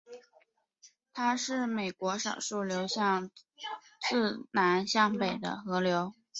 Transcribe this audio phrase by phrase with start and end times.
[1.13, 3.29] 它是美国少数流向
[4.09, 6.11] 自南向北的河川。